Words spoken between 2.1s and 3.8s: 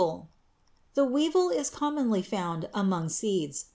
found among seeds.